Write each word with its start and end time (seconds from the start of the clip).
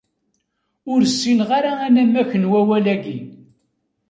Ur 0.91 1.01
ssineɣ 1.05 1.49
ara 1.57 1.71
anamek 1.87 2.31
n 2.41 2.49
wawal-agi. 2.51 3.19